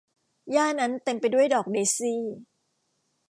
[0.51, 2.21] หญ้านั้นเต็มไปด้วยดอกเดซี่